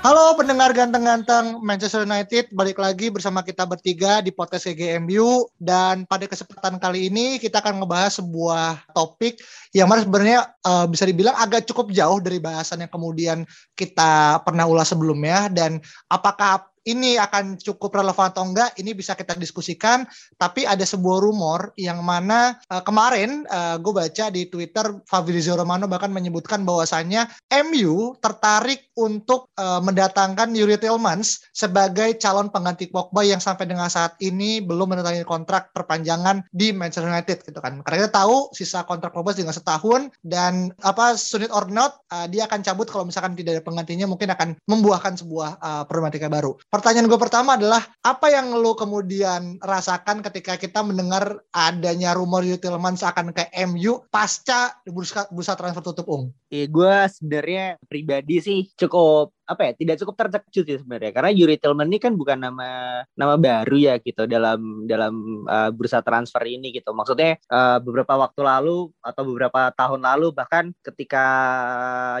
[0.00, 1.60] Halo pendengar ganteng-ganteng.
[1.60, 7.36] Manchester United, balik lagi bersama kita bertiga di podcast GGMU dan pada kesempatan kali ini
[7.36, 9.36] kita akan ngebahas sebuah topik
[9.76, 13.44] yang mana sebenarnya eh, bisa dibilang agak cukup jauh dari bahasan yang kemudian
[13.76, 15.52] kita pernah ulas sebelumnya.
[15.52, 20.02] Dan apakah ini akan cukup relevan atau enggak ini bisa kita diskusikan.
[20.34, 25.86] Tapi ada sebuah rumor yang mana uh, kemarin uh, gue baca di Twitter Fabrizio Romano
[25.86, 27.26] bahkan menyebutkan bahwasannya
[27.70, 34.18] MU tertarik untuk uh, mendatangkan Yuri Tillmans sebagai calon pengganti Pogba yang sampai dengan saat
[34.20, 37.80] ini belum menandatangani kontrak perpanjangan di Manchester United gitu kan.
[37.86, 42.44] Karena kita tahu sisa kontrak Pogba tinggal setahun dan apa sunit or not uh, dia
[42.50, 47.12] akan cabut kalau misalkan tidak ada penggantinya mungkin akan membuahkan sebuah uh, problematika baru pertanyaan
[47.12, 53.04] gue pertama adalah apa yang lo kemudian rasakan ketika kita mendengar adanya rumor Yuri Tillmans
[53.04, 56.32] akan ke MU pasca bursa, bursa transfer tutup ung?
[56.50, 61.10] Iya, gue sebenarnya pribadi sih cukup apa ya tidak cukup terkejut sih sebenarnya.
[61.14, 66.02] Karena Yuri Tillman ini kan bukan nama nama baru ya gitu dalam dalam uh, bursa
[66.02, 66.90] transfer ini gitu.
[66.90, 71.24] Maksudnya uh, beberapa waktu lalu atau beberapa tahun lalu bahkan ketika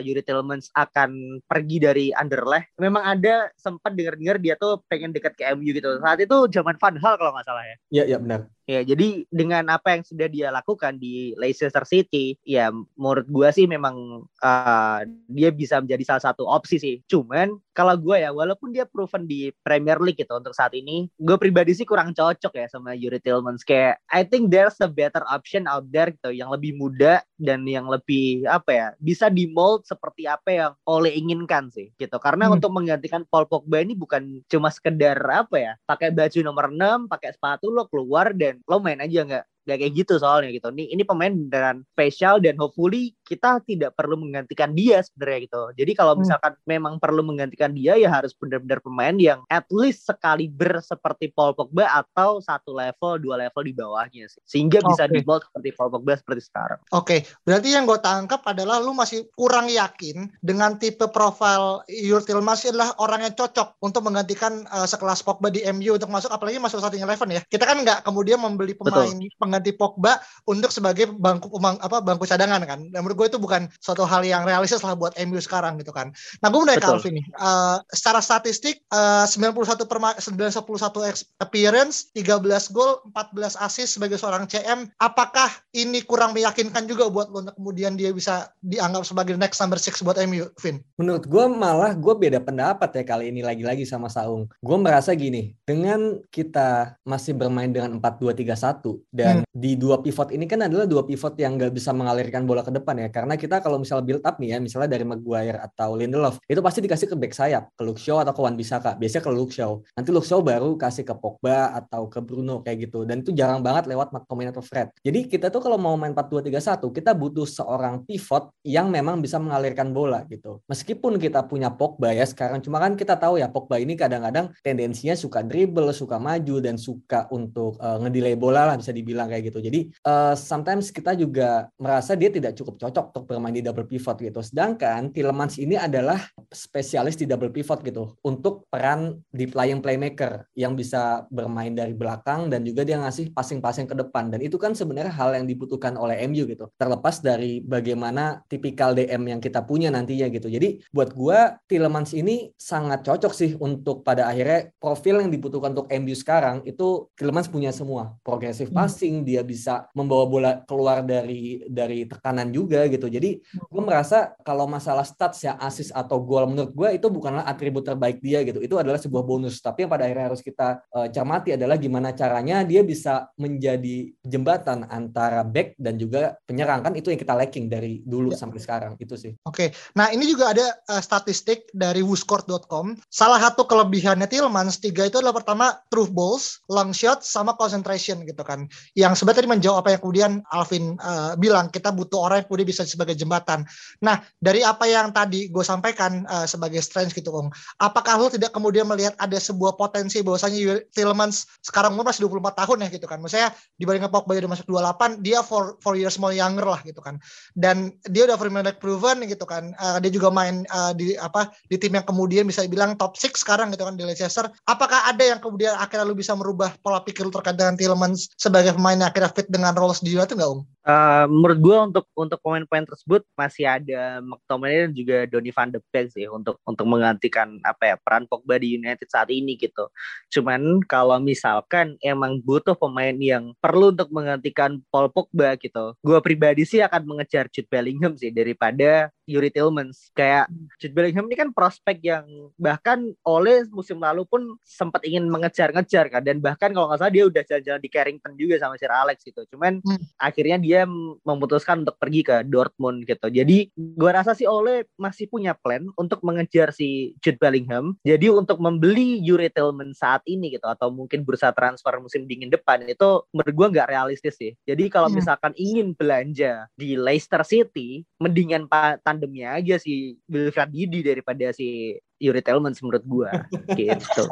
[0.02, 5.42] Yuri Tillman akan pergi dari Anderlecht memang ada sempat dengar-dengar dia tuh pengen dekat ke
[5.58, 5.98] MU gitu.
[5.98, 7.76] Saat itu zaman Van Hal kalau nggak salah ya.
[7.90, 8.40] Iya, iya benar.
[8.70, 13.66] Ya, jadi dengan apa yang sudah dia lakukan di Leicester City, ya menurut gua sih
[13.66, 15.00] memang uh,
[15.30, 16.96] dia bisa menjadi salah satu opsi sih.
[17.06, 21.36] Cuman kalau gua ya, walaupun dia proven di Premier League gitu untuk saat ini, gue
[21.40, 23.64] pribadi sih kurang cocok ya sama Yuri Tillmans.
[23.64, 27.88] Kayak I think there's a better option out there gitu, yang lebih muda dan yang
[27.88, 32.20] lebih apa ya, bisa di mold seperti apa yang Ole inginkan sih gitu.
[32.20, 32.60] Karena Hmm.
[32.60, 37.32] untuk menggantikan Paul Pogba ini bukan cuma sekedar apa ya, pakai baju nomor 6, pakai
[37.32, 40.72] sepatu lo keluar dan lo main aja nggak nggak kayak gitu soalnya gitu.
[40.72, 45.62] Ini ini pemain beneran spesial dan hopefully kita tidak perlu menggantikan dia sebenarnya gitu.
[45.78, 46.26] Jadi kalau Hmm.
[46.26, 51.54] misalkan memang perlu menggantikan dia ya harus benar-benar pemain yang at least sekaliber seperti Paul
[51.54, 54.42] Pogba atau satu level dua level di bawahnya sih.
[54.42, 55.14] Sehingga bisa Oke.
[55.14, 56.82] di mold seperti Paul Pogba seperti sekarang.
[56.90, 62.66] Oke, berarti yang gue tangkap adalah lu masih kurang yakin dengan tipe profil Yuri Tillmans
[62.66, 66.82] adalah orang yang cocok untuk menggantikan uh, sekelas Pogba di MU untuk masuk apalagi masuk
[66.82, 67.40] starting eleven ya.
[67.46, 70.18] Kita kan nggak kemudian membeli pemain pengganti Pogba
[70.48, 72.80] untuk sebagai bangku apa bangku cadangan kan.
[72.88, 76.16] Dan menurut gue itu bukan suatu hal yang realistis lah buat MU sekarang gitu kan.
[76.40, 76.96] Nah, gue mau nanya ke Betul.
[76.96, 77.26] Alvin nih.
[77.36, 80.64] Uh, secara statistik uh, 91 perma 91
[81.12, 82.40] ex- appearance, 13
[82.72, 84.88] gol, 14 assist sebagai seorang CM.
[84.96, 89.76] Apakah ini kurang meyakinkan juga buat lo untuk kemudian dia bisa dianggap sebagai next number
[89.76, 90.80] six buat MU, Vin?
[90.96, 94.48] Menurut gue malah gue beda pendapat ya kali ini lagi-lagi sama Saung.
[94.64, 100.64] Gue merasa gini, dengan kita masih bermain dengan 4-2-3-1 dan di dua pivot ini kan
[100.64, 103.09] adalah dua pivot yang nggak bisa mengalirkan bola ke depan ya.
[103.10, 106.80] Karena kita kalau misalnya build up nih ya, misalnya dari Maguire atau Lindelof, itu pasti
[106.80, 108.96] dikasih ke back sayap, ke Luke Shaw atau ke Wan Bisaka.
[108.96, 109.72] Biasanya ke Luke Shaw.
[109.98, 113.04] Nanti Luke Shaw baru kasih ke Pogba atau ke Bruno kayak gitu.
[113.04, 114.94] Dan itu jarang banget lewat McTominay atau Fred.
[115.02, 119.90] Jadi kita tuh kalau mau main 4-2-3-1, kita butuh seorang pivot yang memang bisa mengalirkan
[119.90, 120.62] bola gitu.
[120.70, 125.18] Meskipun kita punya Pogba ya sekarang, cuma kan kita tahu ya Pogba ini kadang-kadang tendensinya
[125.18, 129.58] suka dribble, suka maju dan suka untuk uh, ngedelay bola lah bisa dibilang kayak gitu.
[129.58, 134.20] Jadi uh, sometimes kita juga merasa dia tidak cukup cocok untuk bermain di double pivot
[134.20, 134.40] gitu.
[134.44, 136.20] Sedangkan Tielemans ini adalah
[136.52, 142.50] spesialis di double pivot gitu untuk peran di playing playmaker yang bisa bermain dari belakang
[142.50, 146.20] dan juga dia ngasih passing-passing ke depan dan itu kan sebenarnya hal yang dibutuhkan oleh
[146.26, 146.66] MU gitu.
[146.74, 150.50] Terlepas dari bagaimana tipikal DM yang kita punya nantinya gitu.
[150.50, 155.88] Jadi buat gua Tielemans ini sangat cocok sih untuk pada akhirnya profil yang dibutuhkan untuk
[155.92, 158.16] MU sekarang itu Tielemans punya semua.
[158.24, 158.78] Progressive Hmm.
[158.86, 163.10] passing, dia bisa membawa bola keluar dari dari tekanan juga gitu.
[163.10, 167.84] Jadi gue merasa kalau masalah stats ya asis atau gol menurut gue itu bukanlah atribut
[167.84, 168.62] terbaik dia gitu.
[168.62, 169.60] Itu adalah sebuah bonus.
[169.60, 174.86] Tapi yang pada akhirnya harus kita uh, cermati adalah gimana caranya dia bisa menjadi jembatan
[174.88, 178.38] antara back dan juga penyerang kan itu yang kita lacking dari dulu ya.
[178.38, 179.32] sampai sekarang itu sih.
[179.44, 179.74] Oke.
[179.98, 182.96] Nah, ini juga ada uh, statistik dari WhoScored.com.
[183.10, 188.44] Salah satu kelebihannya Tillmans tiga itu adalah pertama true balls, long shot sama concentration gitu
[188.46, 188.70] kan.
[188.94, 192.69] Yang sebenarnya tadi menjawab apa yang kemudian Alvin uh, bilang kita butuh orang yang kemudian
[192.70, 193.66] bisa sebagai jembatan.
[194.00, 197.50] Nah, dari apa yang tadi gue sampaikan uh, sebagai strength gitu, Om.
[197.82, 202.76] Apakah lo tidak kemudian melihat ada sebuah potensi bahwasanya Tillmans sekarang umur masih 24 tahun
[202.86, 203.18] ya gitu kan.
[203.18, 207.18] Maksudnya dibandingkan Pogba udah masuk 28, dia for four years more younger lah gitu kan.
[207.58, 209.74] Dan dia udah Premier proven gitu kan.
[209.76, 213.42] Uh, dia juga main uh, di apa di tim yang kemudian bisa dibilang top 6
[213.42, 214.46] sekarang gitu kan di Leicester.
[214.68, 218.76] Apakah ada yang kemudian akhirnya lu bisa merubah pola pikir lu terkait dengan Tillmans sebagai
[218.76, 220.60] pemain yang akhirnya fit dengan roles di United nggak Om?
[220.80, 225.76] Uh, menurut gue untuk untuk pemain-pemain tersebut masih ada McTominay dan juga Donny van de
[225.76, 229.92] Beek sih untuk untuk menggantikan apa ya peran Pogba di United saat ini gitu.
[230.32, 236.64] Cuman kalau misalkan emang butuh pemain yang perlu untuk menggantikan Paul Pogba gitu, gue pribadi
[236.64, 240.10] sih akan mengejar Jude Bellingham sih daripada Yuri Tillmans.
[240.16, 240.48] Kayak
[240.80, 242.24] Jude Bellingham ini kan prospek yang
[242.56, 247.24] bahkan oleh musim lalu pun sempat ingin mengejar-ngejar kan dan bahkan kalau nggak salah dia
[247.28, 249.44] udah jalan-jalan di Carrington juga sama Sir Alex gitu.
[249.52, 250.16] Cuman hmm.
[250.16, 250.86] akhirnya dia dia
[251.26, 253.26] memutuskan untuk pergi ke Dortmund gitu.
[253.26, 257.98] Jadi gue rasa sih Ole masih punya plan untuk mengejar si Jude Bellingham.
[258.06, 262.86] Jadi untuk membeli Yuri Tillman saat ini gitu atau mungkin bursa transfer musim dingin depan
[262.86, 264.54] itu menurut gue nggak realistis sih.
[264.62, 265.18] Jadi kalau hmm.
[265.18, 268.70] misalkan ingin belanja di Leicester City, mendingan
[269.02, 273.30] tandemnya aja si Wilfried Didi daripada si Yuri Tillman menurut gue
[273.80, 274.24] gitu.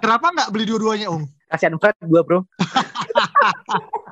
[0.00, 1.22] Kenapa nggak beli dua-duanya Om?
[1.52, 2.40] Kasihan Fred gue bro.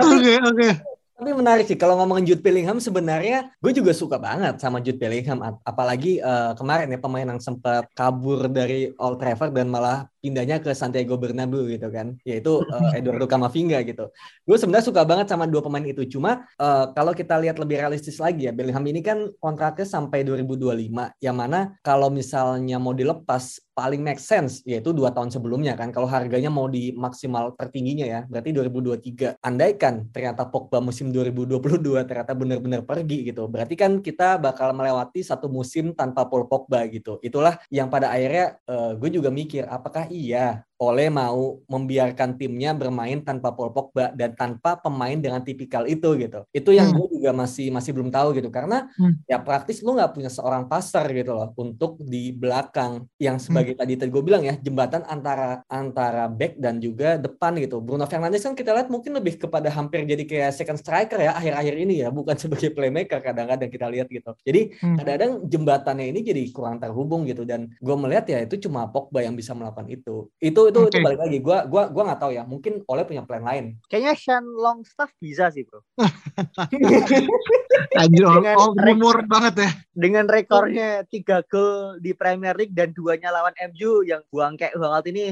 [0.00, 0.91] Oke, oke.
[1.22, 5.38] Tapi menarik sih kalau ngomongin Jude Bellingham sebenarnya gue juga suka banget sama Jude Bellingham.
[5.62, 10.74] Apalagi uh, kemarin ya pemain yang sempat kabur dari Old Trafford dan malah pindahnya ke
[10.74, 12.18] Santiago Bernabeu gitu kan.
[12.26, 14.10] Yaitu uh, Eduardo Camavinga gitu.
[14.42, 16.02] Gue sebenarnya suka banget sama dua pemain itu.
[16.10, 21.22] Cuma uh, kalau kita lihat lebih realistis lagi ya Bellingham ini kan kontraknya sampai 2025
[21.22, 25.94] yang mana kalau misalnya mau dilepas paling make sense yaitu dua tahun sebelumnya kan.
[25.94, 32.32] Kalau harganya mau di maksimal tertingginya ya berarti 2023 andaikan ternyata Pogba musim 2022 ternyata
[32.32, 33.46] benar-benar pergi gitu.
[33.46, 37.20] Berarti kan kita bakal melewati satu musim tanpa Paul Pogba gitu.
[37.20, 43.22] Itulah yang pada akhirnya uh, gue juga mikir apakah iya oleh mau membiarkan timnya bermain
[43.22, 46.42] tanpa Paul Pogba dan tanpa pemain dengan tipikal itu gitu.
[46.50, 46.98] Itu yang hmm.
[46.98, 49.30] gue juga masih masih belum tahu gitu karena hmm.
[49.30, 53.80] ya praktis lu nggak punya seorang pasar gitu loh untuk di belakang yang sebagai hmm.
[53.86, 57.78] tadi tadi gue bilang ya jembatan antara antara back dan juga depan gitu.
[57.78, 61.74] Bruno Fernandes kan kita lihat mungkin lebih kepada hampir jadi kayak second striker ya akhir-akhir
[61.78, 64.34] ini ya bukan sebagai playmaker kadang-kadang kita lihat gitu.
[64.42, 64.98] Jadi hmm.
[64.98, 69.38] kadang-kadang jembatannya ini jadi kurang terhubung gitu dan gue melihat ya itu cuma Pogba yang
[69.38, 70.26] bisa melakukan itu.
[70.42, 70.92] Itu itu okay.
[70.96, 71.38] itu balik lagi.
[71.44, 72.42] Gua gua gua nggak tahu ya.
[72.48, 73.76] Mungkin Oleh punya plan lain.
[73.86, 75.84] Kayaknya Sean Longstaff bisa sih, Bro.
[78.00, 79.70] Anjir, dengan oh, umur banget ya.
[79.92, 85.04] Dengan rekornya tiga gol di Premier League dan duanya lawan MU yang buang kayak banget
[85.12, 85.24] ini.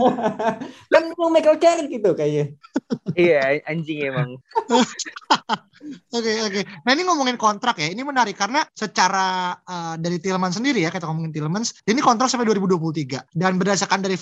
[0.92, 2.54] kan mau Michael Carrick gitu kayaknya.
[3.18, 4.38] iya, anjing emang.
[4.70, 4.86] Oke
[6.12, 6.52] okay, oke.
[6.52, 6.64] Okay.
[6.84, 7.88] Nah ini ngomongin kontrak ya.
[7.90, 12.46] Ini menarik karena secara uh, dari Tillman sendiri ya kita ngomongin Tillman, ini kontrak sampai
[12.48, 14.16] 2023 dan berdasarkan dari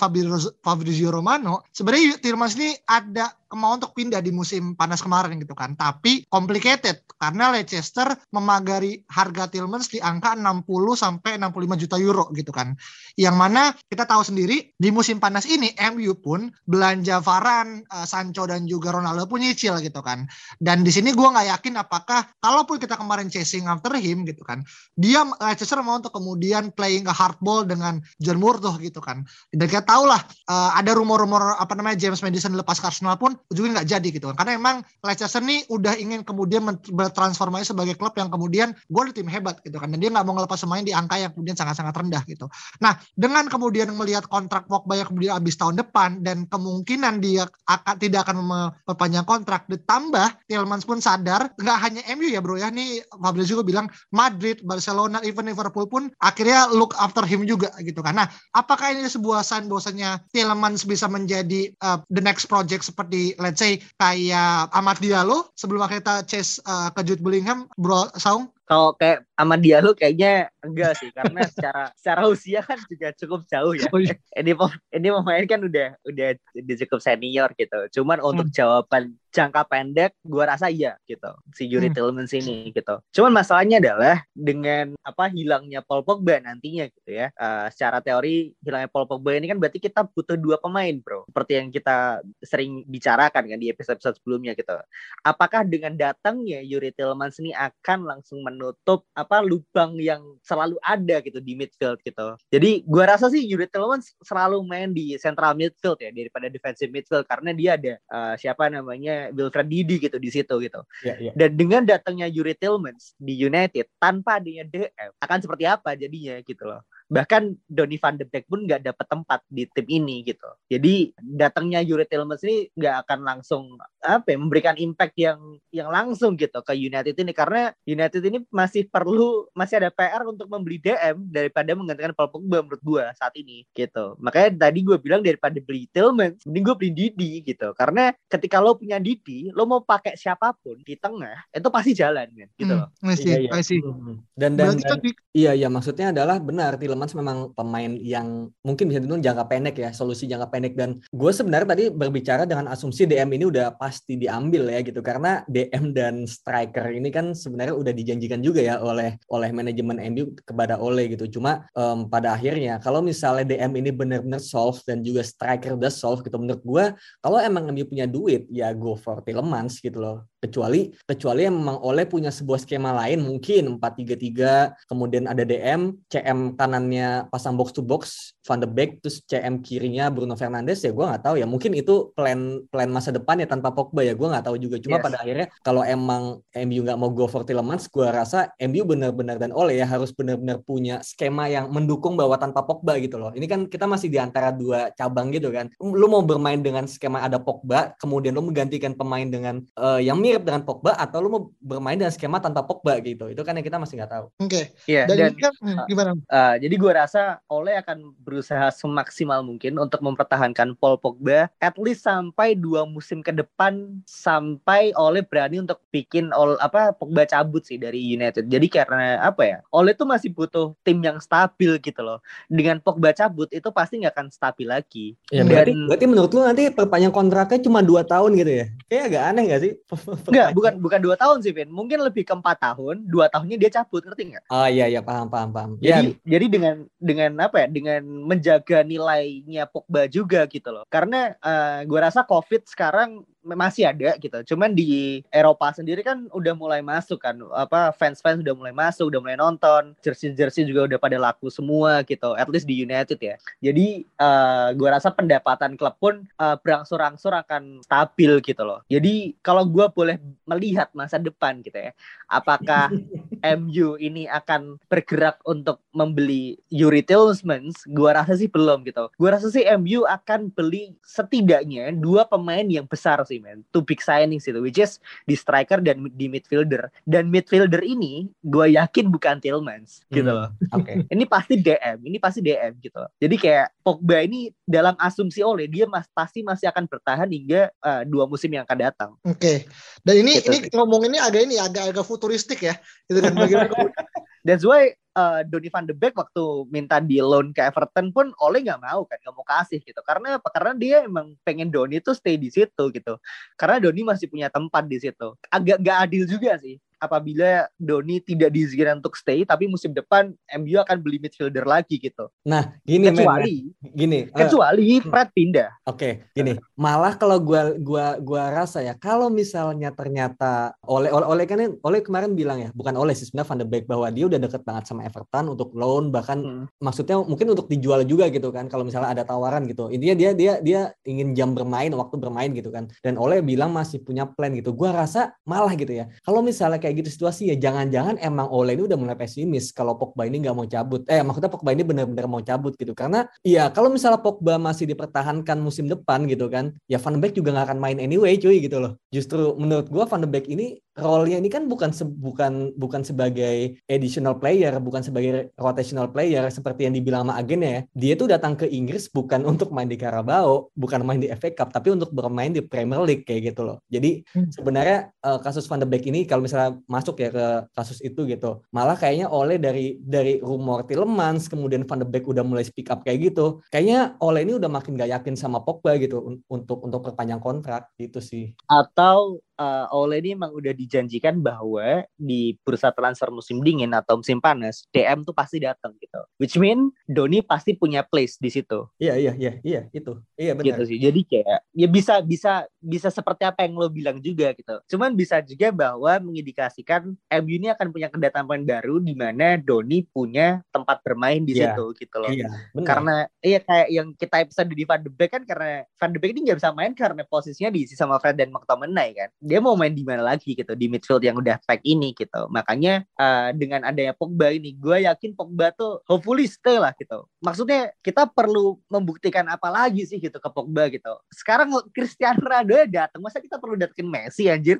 [0.59, 5.73] Fabrizio Romano, sebenarnya Tillman ini ada mau untuk pindah di musim panas kemarin gitu kan.
[5.73, 12.53] Tapi complicated karena Leicester memagari harga Tillmans di angka 60 sampai 65 juta euro gitu
[12.53, 12.77] kan.
[13.17, 18.45] Yang mana kita tahu sendiri di musim panas ini MU pun belanja Varane, uh, Sancho
[18.45, 20.29] dan juga Ronaldo pun nyicil gitu kan.
[20.61, 24.61] Dan di sini gue nggak yakin apakah kalaupun kita kemarin chasing after him gitu kan,
[24.93, 29.25] dia Leicester mau untuk kemudian playing a hardball dengan John Murtoh gitu kan.
[29.49, 30.21] Dan kita tahu lah
[30.51, 34.35] uh, ada rumor-rumor apa namanya James Madison lepas Arsenal pun ujungnya nggak jadi gitu kan.
[34.43, 39.27] Karena emang Leicester nih udah ingin kemudian bertransformasi sebagai klub yang kemudian gue di tim
[39.31, 39.87] hebat gitu kan.
[39.89, 42.45] Dan dia nggak mau ngelepas pemain di angka yang kemudian sangat-sangat rendah gitu.
[42.83, 47.95] Nah dengan kemudian melihat kontrak Pogba yang kemudian habis tahun depan dan kemungkinan dia akan
[47.97, 52.69] tidak akan memperpanjang kontrak ditambah Tillmans pun sadar nggak hanya MU ya bro ya.
[52.69, 58.01] Nih Fabrizio juga bilang Madrid Barcelona even Liverpool pun akhirnya look after him juga gitu
[58.01, 58.17] kan.
[58.17, 63.61] Nah apakah ini sebuah sign bahwasanya Tillmans bisa menjadi uh, the next project seperti let's
[63.61, 69.25] say kayak Ahmad Diallo sebelum kita chase uh, ke Jude Bellingham, Bro Saung Kalau kayak
[69.33, 73.89] sama dia lu kayaknya enggak sih karena secara secara usia kan juga cukup jauh ya.
[73.89, 74.13] Oh, iya.
[74.37, 74.53] ini
[74.93, 77.79] ini pemain kan udah udah udah cukup senior gitu.
[77.97, 78.53] Cuman untuk Hmm.
[78.53, 81.97] jawaban jangka pendek gua rasa iya gitu si Yuri Hmm.
[81.97, 83.01] Tillmans ini gitu.
[83.09, 87.33] Cuman masalahnya adalah dengan apa hilangnya Paul Pogba nantinya gitu ya.
[87.33, 91.25] Eh, secara teori hilangnya Paul Pogba ini kan berarti kita butuh dua pemain, Bro.
[91.25, 94.77] Seperti yang kita sering bicarakan kan di episode-episode sebelumnya gitu.
[95.25, 101.39] Apakah dengan datangnya Yuri Tillmans ini akan langsung menutup apa lubang yang selalu ada gitu
[101.39, 102.35] di midfield gitu.
[102.51, 107.23] Jadi gua rasa sih Yuri Tillmans selalu main di central midfield ya daripada defensive midfield
[107.23, 110.83] karena dia ada eh, siapa namanya Wilfred Didi gitu di situ gitu.
[111.07, 111.31] Iya, iya.
[111.31, 116.67] Dan dengan datangnya Yuri Tillmans di United tanpa adanya DM akan seperti apa jadinya gitu
[116.67, 116.83] loh.
[117.09, 120.45] Bahkan Donny van de Beek pun nggak dapat tempat di tim ini gitu.
[120.69, 123.63] Jadi datangnya Yuri Tillmans ini nggak akan langsung
[123.99, 128.87] apa ya, memberikan impact yang yang langsung gitu ke United ini karena United ini masih
[128.87, 133.65] perlu masih ada PR untuk membeli DM daripada menggantikan Paul Pogba menurut gua saat ini
[133.73, 134.15] gitu.
[134.21, 137.73] Makanya tadi gue bilang daripada beli Tillmans, mending gue beli Didi gitu.
[137.73, 142.27] Karena ketika lo punya Didi, lo mau pakai siapa pun di tengah itu pasti jalan
[142.29, 142.87] kan gitu loh.
[143.01, 143.51] Hmm, see, Iya, iya.
[143.81, 144.15] Hmm.
[144.35, 148.99] Dan dan, dan tadi Iya, iya maksudnya adalah benar Tielemans memang pemain yang mungkin bisa
[148.99, 153.39] dibilang jangka pendek ya, solusi jangka pendek dan gue sebenarnya tadi berbicara dengan asumsi DM
[153.39, 158.43] ini udah pasti diambil ya gitu karena DM dan striker ini kan sebenarnya udah dijanjikan
[158.43, 161.39] juga ya oleh oleh manajemen MU kepada Ole gitu.
[161.39, 166.19] Cuma em, pada akhirnya kalau misalnya DM ini benar-benar solve dan juga striker udah solve
[166.27, 166.85] gitu menurut gue
[167.23, 170.27] kalau emang MU punya duit ya go for Tielemans gitu loh.
[170.39, 177.27] Kecuali kecuali memang Ole punya sebuah skema lain mungkin 4-3-3 kemudian ada DM, CM kanannya
[177.27, 181.21] pasang box to box, Van de Beek, terus CM kirinya Bruno Fernandes ya gue nggak
[181.21, 181.45] tahu ya.
[181.45, 184.81] Mungkin itu plan plan masa depan ya tanpa Pogba ya gue nggak tahu juga.
[184.81, 185.05] Cuma Yes.
[185.05, 189.53] pada akhirnya kalau emang MU nggak mau go for Tielemans, gue rasa MU benar-benar dan
[189.53, 193.29] Ole ya harus benar-benar punya skema yang mendukung bahwa tanpa Pogba gitu loh.
[193.37, 195.69] Ini kan kita masih di antara dua cabang gitu kan.
[195.77, 200.41] Lu mau bermain dengan skema ada Pogba, kemudian lu menggantikan pemain dengan eh, yang mirip
[200.41, 203.29] dengan Pogba atau lu mau bermain dengan skema tanpa Pogba gitu.
[203.29, 204.25] Itu kan yang kita masih nggak tahu.
[204.41, 204.71] Oke.
[204.87, 206.11] Iya, Dan, dan ini kan hmm, gimana?
[206.31, 212.07] Uh, jadi gue rasa Ole akan berusaha semaksimal mungkin untuk mempertahankan Paul Pogba at least
[212.07, 217.77] sampai dua musim ke depan sampai Ole berani untuk bikin Ole apa Pogba cabut sih
[217.77, 218.47] dari United.
[218.47, 219.57] Jadi karena apa ya?
[219.69, 222.19] Ole tuh masih butuh tim yang stabil gitu loh.
[222.49, 225.13] Dengan Pogba cabut itu pasti nggak akan stabil lagi.
[225.29, 228.65] Ya, Dan- berarti, berarti menurut lu nanti perpanjang kontraknya cuma dua tahun gitu ya?
[228.89, 229.73] Kayak agak aneh gak sih?
[230.29, 231.69] Enggak, bukan bukan dua tahun sih, Vin.
[231.69, 233.05] Mungkin lebih ke empat tahun.
[233.05, 234.43] Dua tahunnya dia cabut, ngerti nggak?
[234.49, 235.71] Oh iya iya paham paham paham.
[235.79, 237.67] Ya, Jadi jadi dengan dengan apa ya?
[237.69, 240.83] Dengan menjaga nilainya Pogba juga gitu loh.
[240.87, 244.53] Karena eh, gua rasa Covid sekarang masih ada gitu.
[244.53, 247.39] Cuman di Eropa sendiri kan udah mulai masuk kan.
[247.55, 249.95] Apa fans-fans udah mulai masuk, udah mulai nonton.
[250.03, 252.35] Jersey-jersey juga udah pada laku semua gitu.
[252.35, 253.35] At least di United ya.
[253.63, 258.83] Jadi eh, gua rasa pendapatan klub pun eh, berangsur-angsur akan stabil gitu loh.
[258.91, 261.91] Jadi kalau gua boleh melihat masa depan gitu ya.
[262.27, 262.91] Apakah
[263.41, 269.09] MU ini akan bergerak untuk membeli Yuri Tillmans, gua rasa sih belum gitu.
[269.15, 273.61] Gua rasa sih MU akan beli setidaknya dua pemain yang besar sih men.
[273.69, 276.87] Two big signings itu which is di striker dan di midfielder.
[277.03, 280.37] Dan midfielder ini gua yakin bukan Tillmans gitu Hmm.
[280.45, 280.49] loh.
[280.75, 280.93] Oke.
[281.13, 283.01] Ini pasti DM, ini pasti DM gitu.
[283.17, 288.01] Jadi kayak Pogba ini dalam asumsi oleh dia mas, pasti masih akan bertahan hingga eh,
[288.05, 289.11] dua musim yang akan datang.
[289.25, 289.65] Oke.
[290.05, 292.77] Dan ini Gitu ini ngomong ini agak ini agak agak futuristik ya.
[293.09, 293.93] Gitu kan bagaimana
[294.39, 298.63] That's why uh, Donny van de Beek waktu minta di loan ke Everton pun Ole
[298.63, 299.99] nggak mau kan, nggak mau kasih gitu.
[300.07, 300.47] Karena apa?
[300.47, 303.19] Karena dia emang pengen Donny tuh stay di situ gitu.
[303.59, 305.35] Karena Donny masih punya tempat di situ.
[305.51, 306.79] Agak nggak adil juga sih.
[306.99, 312.27] Apabila Donny tidak diizinkan untuk stay, tapi musim depan MU akan beli midfielder lagi gitu.
[312.43, 313.55] Nah, gini men, Kecuali,
[313.95, 314.19] gini.
[314.27, 315.69] eh, kecuali Fred pindah.
[315.87, 316.59] Oke, gini.
[316.75, 321.99] Malah kalau gua gua gua rasa ya, kalau misalnya ternyata oleh oleh oleh kan oleh
[322.03, 324.83] kemarin bilang ya, bukan oleh sih sebenarnya Van de Beek bahwa dia udah deket banget
[324.85, 326.65] sama Everton untuk loan bahkan Hmm.
[326.79, 329.87] maksudnya mungkin untuk dijual juga gitu kan kalau misalnya ada tawaran gitu.
[329.87, 332.91] Intinya dia dia dia ingin jam bermain, waktu bermain gitu kan.
[332.99, 334.71] Dan oleh bilang masih punya plan gitu.
[334.75, 336.07] Gua rasa malah gitu ya.
[336.23, 340.25] Kalau misalnya kayak gitu situasi ya jangan-jangan emang oleh ini udah mulai pesimis kalau Pogba
[340.25, 341.01] ini nggak mau cabut.
[341.09, 342.91] Eh maksudnya Pogba ini benar-benar mau cabut gitu.
[342.97, 347.33] Karena iya kalau misalnya Pogba masih dipertahankan musim depan gitu kan, ya Van de Beek
[347.37, 348.97] juga nggak akan main anyway cuy gitu loh.
[349.13, 353.79] Justru menurut gua Van de Beek ini role-nya ini kan bukan se bukan bukan sebagai
[353.89, 357.81] additional player, bukan sebagai rotational player seperti yang dibilang sama agennya ya.
[357.95, 361.73] Dia tuh datang ke Inggris bukan untuk main di Carabao, bukan main di FA Cup,
[361.73, 363.81] tapi untuk bermain di Premier League kayak gitu loh.
[363.89, 364.51] Jadi hmm.
[364.53, 368.63] sebenarnya uh, kasus Van de Beek ini kalau misalnya masuk ya ke kasus itu gitu,
[368.69, 373.01] malah kayaknya oleh dari dari rumor Tillemans kemudian Van de Beek udah mulai speak up
[373.01, 377.41] kayak gitu, kayaknya oleh ini udah makin gak yakin sama Pogba gitu untuk untuk perpanjang
[377.41, 378.53] kontrak gitu sih.
[378.69, 384.39] Atau uh, Ole ini emang udah dijanjikan bahwa di bursa transfer musim dingin atau musim
[384.39, 386.23] panas DM tuh pasti datang gitu.
[386.39, 388.87] Which mean Doni pasti punya place di situ.
[388.97, 390.15] Iya iya iya iya itu.
[390.39, 390.65] Iya benar.
[390.71, 390.97] Gitu sih.
[390.97, 394.79] Jadi kayak ya bisa bisa bisa seperti apa yang lo bilang juga gitu.
[394.95, 397.11] Cuman bisa juga bahwa mengindikasikan
[397.43, 401.75] MU ini akan punya kedatangan baru di mana Doni punya tempat bermain di yeah.
[401.75, 402.31] situ gitu loh.
[402.31, 402.87] Iya, benar.
[402.87, 406.31] Karena iya kayak yang kita episode di Van de Beek kan karena Van de Beek
[406.31, 409.89] ini nggak bisa main karena posisinya diisi sama Fred dan McTominay kan dia mau main
[409.89, 412.45] di mana lagi gitu di midfield yang udah pack ini gitu.
[412.53, 417.25] Makanya uh, dengan adanya Pogba ini gue yakin Pogba tuh hopefully stay lah gitu.
[417.41, 421.17] Maksudnya kita perlu membuktikan apa lagi sih gitu ke Pogba gitu.
[421.33, 424.77] Sekarang Cristiano Ronaldo datang masa kita perlu datengin Messi anjir?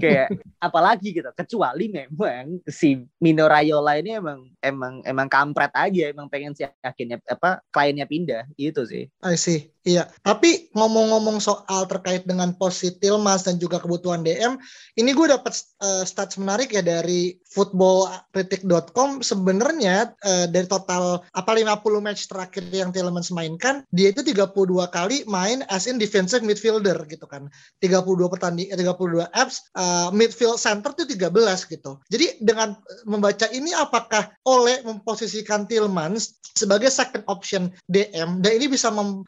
[0.00, 0.34] Kayak
[0.66, 6.50] apalagi gitu kecuali memang si Mino Raiola ini emang emang emang kampret aja emang pengen
[6.56, 8.48] si akhirnya apa kliennya pindah.
[8.56, 9.06] Itu sih.
[9.20, 14.60] I see Iya, tapi ngomong-ngomong soal terkait dengan positif mas dan juga kebutuhan DM,
[15.00, 19.24] ini gue dapat uh, stats menarik ya dari footballcritic.com.
[19.24, 24.52] Sebenarnya uh, dari total apa 50 match terakhir yang Tielemans mainkan, dia itu 32
[24.92, 27.48] kali main as in defensive midfielder gitu kan.
[27.80, 31.32] 32 pertandingan, 32 apps, uh, midfield center itu 13
[31.64, 31.96] gitu.
[32.12, 32.76] Jadi dengan
[33.08, 39.22] membaca ini apakah oleh memposisikan Tielemans sebagai second option DM dan ini bisa mem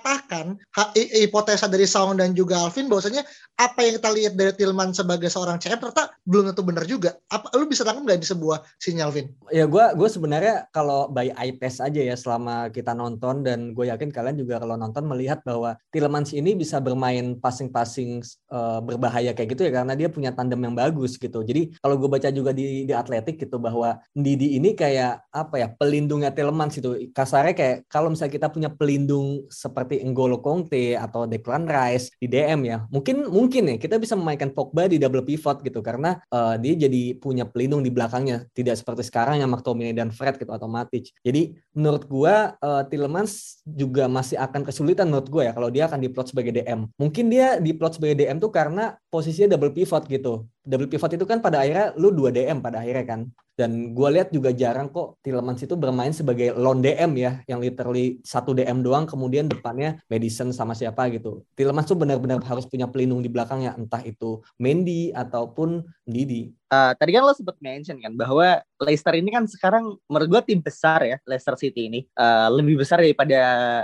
[0.00, 0.56] mematahkan
[0.96, 3.22] hipotesa dari Saung dan juga Alvin bahwasanya
[3.60, 7.20] apa yang kita lihat dari Tilman sebagai seorang CM ternyata belum tentu benar juga.
[7.28, 9.28] Apa lu bisa tangkap nggak di sebuah sinyal, Vin?
[9.52, 13.92] Ya gue gue sebenarnya kalau by eye test aja ya selama kita nonton dan gue
[13.92, 19.52] yakin kalian juga kalau nonton melihat bahwa Tillemans ini bisa bermain passing-passing uh, berbahaya kayak
[19.52, 21.44] gitu ya karena dia punya tandem yang bagus gitu.
[21.44, 25.68] Jadi kalau gue baca juga di di Atletik gitu bahwa Didi ini kayak apa ya
[25.68, 31.64] pelindungnya Tillemans itu kasarnya kayak kalau misalnya kita punya pelindung seperti N'Golo Conte atau Declan
[31.64, 35.80] Rice di DM ya mungkin mungkin ya kita bisa memainkan Pogba di double pivot gitu
[35.80, 40.36] karena uh, dia jadi punya pelindung di belakangnya tidak seperti sekarang yang McTominay dan Fred
[40.36, 41.14] gitu atau Matic.
[41.22, 46.00] Jadi menurut gua uh, Tillemans juga masih akan kesulitan menurut gua ya kalau dia akan
[46.02, 46.90] diplot sebagai DM.
[46.98, 50.46] Mungkin dia diplot sebagai DM tuh karena posisinya double pivot gitu.
[50.60, 53.20] Double pivot itu kan pada akhirnya lu dua DM pada akhirnya kan.
[53.56, 58.16] Dan gue lihat juga jarang kok Tillemans itu bermain sebagai lone DM ya, yang literally
[58.24, 61.44] satu DM doang, kemudian depannya Madison sama siapa gitu.
[61.52, 66.48] Tillemans tuh benar-benar harus punya pelindung di belakangnya, entah itu Mendy ataupun Didi.
[66.70, 70.60] Uh, tadi kan lo sempat mention kan bahwa Leicester ini kan sekarang menurut gue tim
[70.62, 73.42] besar ya Leicester City ini uh, lebih besar daripada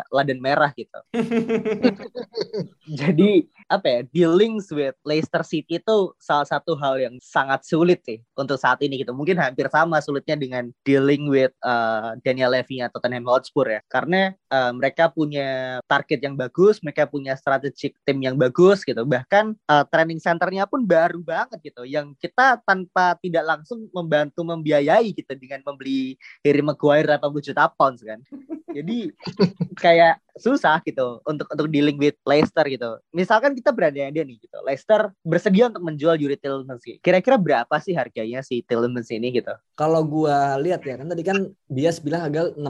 [0.08, 0.94] Laden Merah gitu.
[3.02, 8.22] Jadi apa ya dealings with Leicester City itu salah satu hal yang sangat sulit sih
[8.38, 9.10] untuk saat ini gitu.
[9.12, 13.80] Mungkin hampir sama sulitnya dengan dealing with uh, Daniel Levy atau Tottenham Hotspur ya.
[13.90, 19.02] Karena uh, mereka punya target yang bagus, mereka punya strategic tim yang bagus gitu.
[19.02, 21.82] Bahkan uh, training centernya pun baru banget gitu.
[21.82, 28.04] Yang kita tanpa tidak langsung membantu membiayai gitu dengan membeli Harry Maguire 80 juta pounds
[28.04, 28.20] kan.
[28.76, 29.08] Jadi
[29.82, 33.00] kayak susah gitu untuk untuk dealing with Leicester gitu.
[33.16, 34.58] Misalkan kita berada ada nih gitu.
[34.60, 36.84] Leicester bersedia untuk menjual Yuri Tillmans.
[37.00, 39.56] Kira-kira berapa sih harganya si Tillmans ini gitu?
[39.72, 42.60] Kalau gua lihat ya kan tadi kan dia bilang harga 60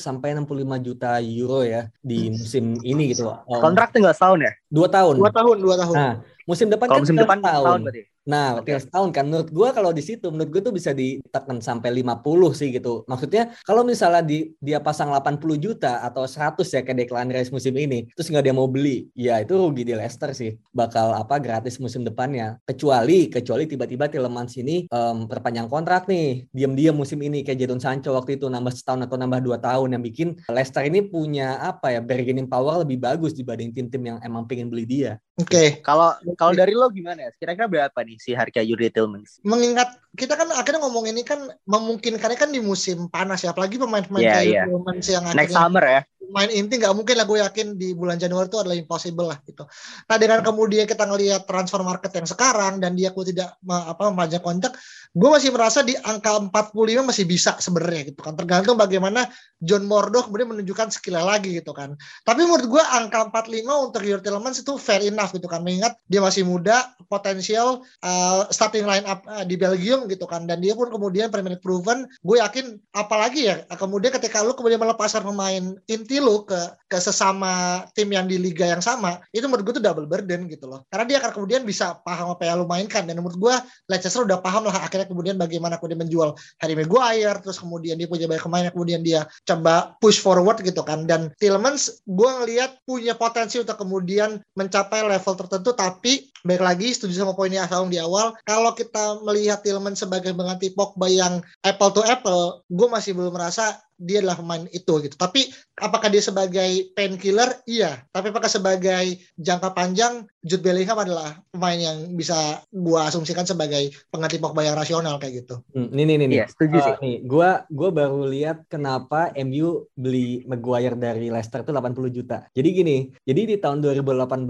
[0.00, 3.28] sampai 65 juta euro ya di musim ini gitu.
[3.28, 4.52] Um, Kontrak tinggal setahun ya?
[4.72, 5.20] Dua tahun.
[5.20, 5.96] Dua tahun, dua tahun.
[6.00, 6.14] Nah,
[6.48, 7.66] musim depan Kalau kan musim depan tahun.
[7.68, 8.02] tahun berarti.
[8.30, 8.78] Nah, okay.
[8.78, 12.22] setahun kan menurut gue kalau di situ menurut gue tuh bisa ditekan sampai 50
[12.54, 13.02] sih gitu.
[13.10, 17.74] Maksudnya kalau misalnya di, dia pasang 80 juta atau 100 ya ke Declan Rice musim
[17.74, 20.54] ini, terus nggak dia mau beli, ya itu rugi di Leicester sih.
[20.70, 22.62] Bakal apa gratis musim depannya.
[22.62, 28.14] Kecuali kecuali tiba-tiba Tillemans ini um, perpanjang kontrak nih, diam-diam musim ini kayak Jadon Sancho
[28.14, 31.98] waktu itu nambah setahun atau nambah dua tahun yang bikin Leicester ini punya apa ya
[31.98, 35.18] bargaining power lebih bagus dibanding tim-tim yang emang pengen beli dia.
[35.40, 35.48] Oke.
[35.50, 35.68] Okay.
[35.80, 37.30] Kalau kalau dari lo gimana ya?
[37.32, 39.40] Kira-kira berapa nih si harga Yuri Tillmans?
[39.40, 44.20] Mengingat kita kan akhirnya ngomong ini kan memungkinkannya kan di musim panas ya, apalagi pemain-pemain
[44.20, 44.66] yeah, kayak yeah.
[44.68, 46.04] Tillmans yang next summer ya.
[46.30, 49.66] Main inti nggak mungkin lah gue yakin di bulan Januari itu adalah impossible lah gitu.
[50.06, 54.42] Nah dengan kemudian kita ngelihat transfer market yang sekarang dan dia aku tidak apa memajang
[54.42, 54.78] kontrak,
[55.10, 58.38] gue masih merasa di angka 45 masih bisa sebenarnya gitu kan.
[58.38, 59.26] Tergantung bagaimana
[59.58, 61.98] John Mordo kemudian menunjukkan skillnya lagi gitu kan.
[62.22, 65.66] Tapi menurut gue angka 45 untuk Yuri Tillmans itu fair enough gitu kan.
[65.66, 70.46] Mengingat dia masih muda, potensial uh, starting line up uh, di Belgium gitu kan.
[70.46, 75.26] Dan dia pun kemudian Premier proven, gue yakin apalagi ya kemudian ketika lu kemudian melepaskan
[75.26, 76.56] pemain inti lu ke
[76.90, 80.66] ke sesama tim yang di liga yang sama, itu menurut gue tuh double burden gitu
[80.66, 80.82] loh.
[80.90, 83.06] Karena dia akan kemudian bisa paham apa yang lu mainkan.
[83.06, 83.54] Dan menurut gue
[83.86, 88.26] Leicester udah paham lah akhirnya kemudian bagaimana kemudian menjual Harry Maguire, terus kemudian dia punya
[88.30, 91.06] banyak pemain kemudian dia coba push forward gitu kan.
[91.06, 97.24] Dan Tillmans gue ngelihat punya potensi untuk kemudian mencapai level tertentu tapi baik lagi setuju
[97.24, 102.02] sama poinnya Asaung di awal kalau kita melihat Tillman sebagai mengganti Pogba yang apple to
[102.06, 105.12] apple gue masih belum merasa dia adalah pemain itu gitu.
[105.12, 107.60] Tapi apakah dia sebagai painkiller?
[107.68, 108.00] Iya.
[108.08, 114.40] Tapi apakah sebagai jangka panjang Jude Bellingham adalah pemain yang bisa gua asumsikan sebagai pengganti
[114.40, 115.60] Pogba yang rasional kayak gitu.
[115.76, 116.28] Hmm, nih nih nih.
[116.40, 116.94] Iya, setuju uh, sih.
[117.04, 122.48] Nih, gua gua baru lihat kenapa MU beli Maguire dari Leicester tuh 80 juta.
[122.56, 122.96] Jadi gini,
[123.28, 124.48] jadi di tahun 2018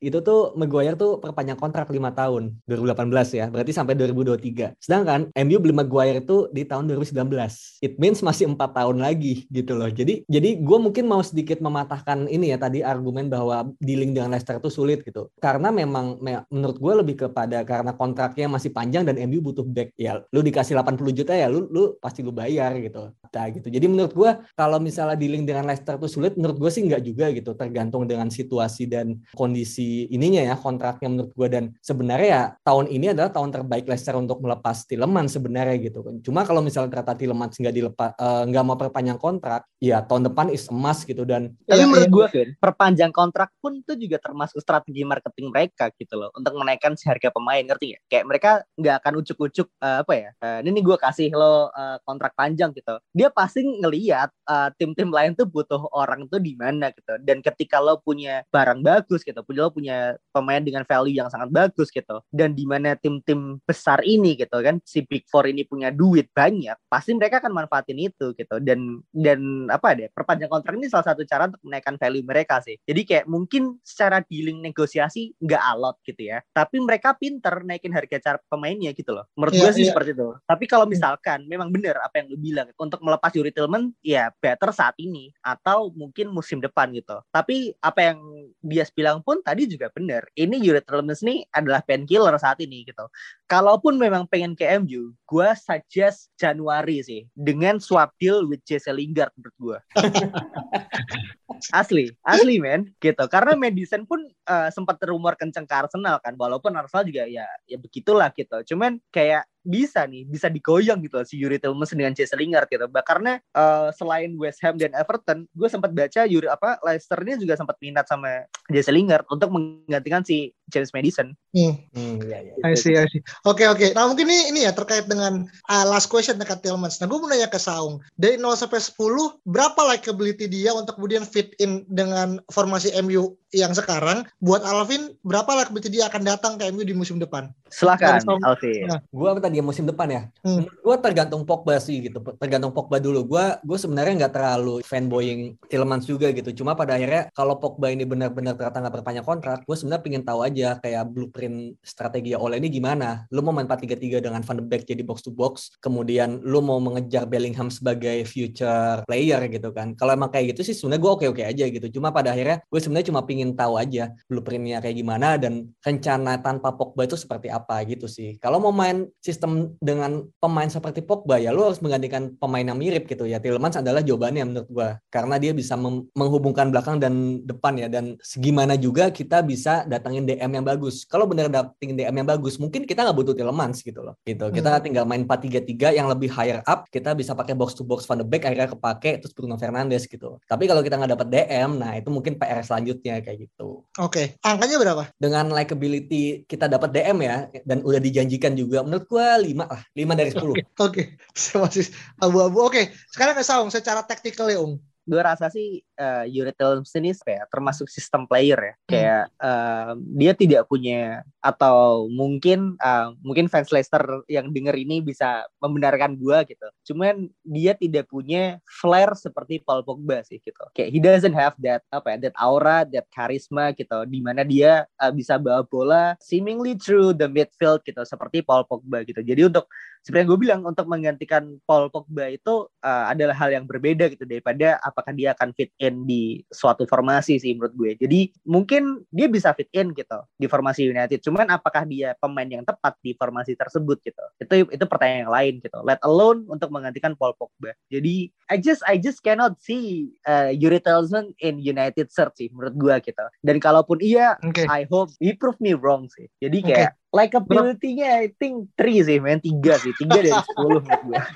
[0.00, 2.56] itu tuh Maguire tuh perpanjang kontrak 5 tahun.
[2.64, 3.52] 2018 ya.
[3.52, 4.72] Berarti sampai 2023.
[4.80, 7.84] Sedangkan MU beli Maguire itu di tahun 2019.
[7.84, 9.92] It means masih 4 tahun lagi gitu loh.
[9.92, 14.56] Jadi jadi gue mungkin mau sedikit mematahkan ini ya tadi argumen bahwa dealing dengan Leicester
[14.64, 19.18] tuh sulit gitu karena memang me menurut gue lebih kepada karena kontraknya masih panjang dan
[19.26, 23.12] MU butuh back ya lu dikasih 80 juta ya lu lu pasti lu bayar gitu.
[23.36, 23.68] Nah, gitu.
[23.68, 27.28] Jadi menurut gue kalau misalnya dealing dengan Leicester tuh sulit menurut gue sih nggak juga
[27.36, 27.52] gitu.
[27.52, 33.12] Tergantung dengan situasi dan kondisi ininya ya kontraknya menurut gue dan sebenarnya ya tahun ini
[33.12, 36.00] adalah tahun terbaik Leicester untuk melepas Tilleman sebenarnya gitu.
[36.00, 40.00] Kan cuma kalau misalnya ternyata Tilleman nggak dilepas eh, nggak uh, mau perpanjang kontrak ya
[40.00, 41.28] tahun depan is emas gitu.
[41.28, 45.88] Dan tapi ya, menurut gue Vin perpanjang kontrak pun itu juga termasuk strategi marketing mereka
[45.96, 50.04] gitu loh untuk menaikkan si harga pemain ngerti ya kayak mereka nggak akan ucuk-ucuk uh,
[50.04, 53.00] apa ya uh, ini gue kasih lo uh, kontrak panjang gitu.
[53.16, 57.16] Dia pasti ngeliat uh, tim-tim lain tuh butuh orang tuh di mana gitu.
[57.22, 59.96] Dan ketika lo punya barang bagus gitu punya lo punya
[60.34, 64.82] pemain dengan value yang sangat bagus gitu dan di mana tim-tim besar ini gitu kan
[64.84, 68.56] si big four ini punya duit banyak pasti mereka akan manfaatin itu gitu.
[68.60, 72.76] Dan dan apa deh perpanjang kontrak ini salah satu cara untuk menaikkan value mereka sih.
[72.84, 76.38] Jadi kayak mungkin secara dealing negosiasi sih nggak alot gitu ya.
[76.52, 79.24] Tapi mereka pinter naikin harga cara pemainnya gitu loh.
[79.38, 79.90] Menurut yeah, gue sih yeah.
[79.92, 80.28] seperti itu.
[80.44, 80.92] Tapi kalau hmm.
[80.94, 81.50] misalkan hmm.
[81.50, 85.90] memang benar apa yang lu bilang untuk melepas Yuri Tillman ya better saat ini atau
[85.94, 87.20] mungkin musim depan gitu.
[87.30, 88.18] Tapi apa yang
[88.62, 90.26] dia bilang pun tadi juga benar.
[90.34, 93.06] Ini Yuri Tillman ini adalah painkiller saat ini gitu.
[93.46, 99.30] Kalaupun memang pengen ke MU, gue suggest Januari sih dengan swap deal with Jesse Lingard
[99.38, 99.78] menurut gue.
[101.78, 103.24] asli, asli men gitu.
[103.30, 107.78] Karena Madison pun uh, sempat rumor kenceng ke Arsenal kan, walaupun Arsenal juga ya ya
[107.78, 108.74] begitulah gitu.
[108.74, 113.42] Cuman kayak bisa nih bisa digoyang gitu si Yuri Tillmans dengan Jesse Lingard gitu karena
[113.52, 117.74] uh, selain West Ham dan Everton gue sempat baca Yuri apa Leicester ini juga sempat
[117.82, 121.30] minat sama Jesse Lingard untuk menggantikan si James Madison.
[121.54, 121.78] Hmm.
[121.94, 122.54] hmm ya, ya.
[122.66, 123.22] I see, I see.
[123.46, 123.78] Oke, okay, oke.
[123.78, 123.90] Okay.
[123.94, 126.98] Nah, mungkin ini, ini ya terkait dengan uh, last question dekat Tillmans.
[126.98, 128.02] Nah, gue mau nanya ke Saung.
[128.18, 133.72] Dari 0 sampai 10, berapa likability dia untuk kemudian fit in dengan formasi MU yang
[133.72, 134.28] sekarang?
[134.42, 137.48] Buat Alvin, berapa likability dia akan datang ke MU di musim depan?
[137.72, 138.90] Silakan, Alvin.
[138.90, 139.00] Nah.
[139.08, 140.22] Gue apa tadi musim depan ya?
[140.44, 140.68] Hmm.
[140.68, 142.20] Gue tergantung Pogba sih gitu.
[142.36, 143.24] Tergantung Pogba dulu.
[143.24, 146.52] Gue gue sebenarnya nggak terlalu fanboying Tillmans juga gitu.
[146.62, 150.40] Cuma pada akhirnya kalau Pogba ini benar-benar ternyata nggak berpanjang kontrak, gue sebenarnya pengen tahu
[150.44, 153.28] aja aja kayak blueprint strategi oleh ini gimana.
[153.30, 156.80] Lu mau main 4-3-3 dengan Van de Beek jadi box to box, kemudian lu mau
[156.82, 159.92] mengejar Bellingham sebagai future player gitu kan.
[159.94, 161.86] Kalau emang kayak gitu sih sebenarnya gue oke-oke aja gitu.
[162.00, 166.74] Cuma pada akhirnya gue sebenarnya cuma pingin tahu aja blueprintnya kayak gimana dan rencana tanpa
[166.74, 168.40] Pogba itu seperti apa gitu sih.
[168.42, 173.06] Kalau mau main sistem dengan pemain seperti Pogba ya lu harus menggantikan pemain yang mirip
[173.06, 173.38] gitu ya.
[173.38, 175.76] Tillmans adalah jawabannya menurut gue karena dia bisa
[176.16, 181.04] menghubungkan belakang dan depan ya dan segimana juga kita bisa datangin DM yang bagus.
[181.04, 184.16] Kalau benar dapetin DM yang bagus, mungkin kita nggak butuh Tielemans gitu loh.
[184.24, 184.42] Gitu.
[184.48, 184.82] Kita hmm.
[184.82, 188.26] tinggal main 4-3-3 yang lebih higher up, kita bisa pakai box to box Van de
[188.26, 190.38] Beek akhirnya kepake terus Bruno Fernandes gitu.
[190.46, 193.82] Tapi kalau kita nggak dapet DM, nah itu mungkin PR selanjutnya kayak gitu.
[193.98, 194.26] Oke, okay.
[194.46, 195.02] angkanya berapa?
[195.18, 200.14] Dengan likability kita dapat DM ya dan udah dijanjikan juga menurut gua 5 lah, 5
[200.14, 200.38] dari 10.
[200.38, 201.04] Oke, okay.
[201.34, 201.58] okay.
[201.66, 201.86] masih
[202.22, 202.58] abu-abu.
[202.62, 202.84] Oke, okay.
[203.10, 207.46] sekarang ke Saung secara taktikal ya, Ung gue rasa sih uh, Yuri Tillmans ini kayak
[207.48, 208.74] termasuk sistem player ya.
[208.74, 208.86] Hmm.
[208.90, 215.46] Kayak uh, dia tidak punya atau mungkin uh, mungkin fans Leicester yang denger ini bisa
[215.62, 216.66] membenarkan gue gitu.
[216.92, 220.64] Cuman dia tidak punya flair seperti Paul Pogba sih gitu.
[220.74, 224.90] Kayak he doesn't have that apa ya, that aura, that charisma gitu di mana dia
[224.98, 229.22] uh, bisa bawa bola seemingly through the midfield gitu seperti Paul Pogba gitu.
[229.22, 229.70] Jadi untuk
[230.06, 234.78] sebenarnya gue bilang untuk menggantikan Paul Pogba itu uh, adalah hal yang berbeda gitu daripada
[234.86, 237.90] apakah dia akan fit in di suatu formasi sih menurut gue.
[237.98, 241.18] Jadi mungkin dia bisa fit in gitu di formasi United.
[241.26, 244.22] Cuman apakah dia pemain yang tepat di formasi tersebut gitu?
[244.38, 245.78] Itu itu pertanyaan yang lain gitu.
[245.82, 247.74] Let alone untuk menggantikan Paul Pogba.
[247.90, 252.78] Jadi I just I just cannot see uh, Yuri Tillman in United shirt sih menurut
[252.78, 253.26] gue gitu.
[253.42, 254.70] Dan kalaupun iya, okay.
[254.70, 256.30] I hope he prove me wrong sih.
[256.38, 260.84] Jadi kayak okay likability-nya I think 3 sih men, 3 sih, 3 dari 10 menurut
[260.86, 261.20] gue.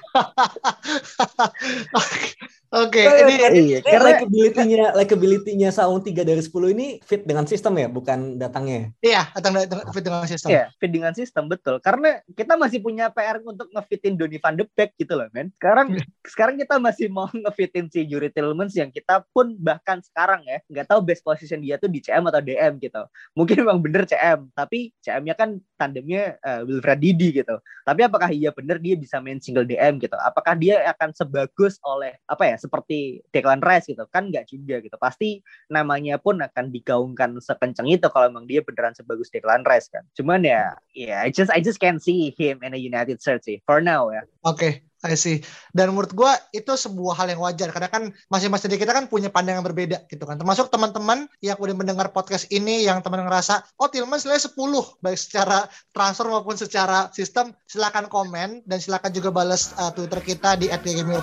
[2.70, 7.74] Oke, okay, ini, iya, karena likability-nya likability-nya Saung 3 dari 10 ini fit dengan sistem
[7.74, 8.94] ya, bukan datangnya.
[9.02, 10.54] Iya, datang fit dengan sistem.
[10.54, 11.82] Iya, fit dengan sistem betul.
[11.82, 15.50] Karena kita masih punya PR untuk ngefitin Donny van de Beek gitu loh, men.
[15.58, 16.06] Sekarang iya.
[16.22, 20.86] sekarang kita masih mau ngefitin si Yuri Tillmans yang kita pun bahkan sekarang ya nggak
[20.94, 23.02] tahu best position dia tuh di CM atau DM gitu.
[23.34, 27.56] Mungkin memang bener CM, tapi CM-nya kan tandemnya uh, Wilfred Didi gitu.
[27.86, 30.16] Tapi apakah iya bener dia bisa main single DM gitu?
[30.20, 34.96] Apakah dia akan sebagus oleh apa ya seperti Declan Rice gitu kan nggak juga gitu
[35.00, 35.40] pasti
[35.72, 40.44] namanya pun akan digaungkan sekencang itu kalau memang dia beneran sebagus Declan Rice kan cuman
[40.44, 43.58] ya ya yeah, I just I just can't see him in a United shirt sih
[43.64, 44.89] for now ya oke okay.
[45.00, 45.40] I see.
[45.72, 49.32] Dan menurut gue itu sebuah hal yang wajar karena kan masing-masing dari kita kan punya
[49.32, 50.36] pandangan berbeda gitu kan.
[50.36, 54.52] Termasuk teman-teman yang udah mendengar podcast ini yang teman ngerasa oh Tillman nilai 10
[55.00, 55.64] baik secara
[55.96, 60.68] transfer maupun secara sistem silakan komen dan silakan juga balas uh, Twitter kita di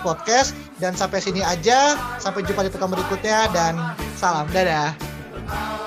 [0.01, 3.77] @podcast dan sampai sini aja sampai jumpa di pertemuan berikutnya dan
[4.17, 5.86] salam dadah.